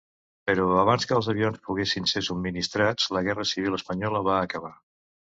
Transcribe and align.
Però, 0.49 0.63
abans 0.83 1.03
que 1.09 1.13
els 1.17 1.27
avions 1.33 1.59
poguessin 1.67 2.07
ser 2.11 2.23
subministrats, 2.27 3.05
la 3.17 3.21
Guerra 3.27 3.45
Civil 3.51 3.77
espanyola 3.79 4.23
va 4.29 4.39
acabar. 4.47 4.73